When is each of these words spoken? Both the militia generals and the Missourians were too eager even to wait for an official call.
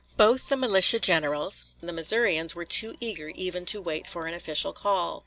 Both 0.17 0.49
the 0.49 0.57
militia 0.57 0.97
generals 0.97 1.75
and 1.79 1.87
the 1.87 1.93
Missourians 1.93 2.55
were 2.55 2.65
too 2.65 2.95
eager 2.99 3.29
even 3.29 3.65
to 3.67 3.79
wait 3.79 4.07
for 4.07 4.25
an 4.25 4.33
official 4.33 4.73
call. 4.73 5.19